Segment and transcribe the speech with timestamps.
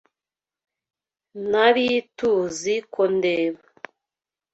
[1.49, 3.61] Nari TUZI ko ndeba.